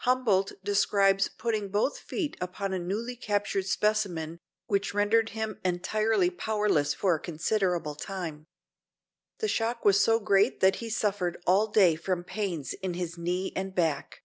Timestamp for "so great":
10.04-10.60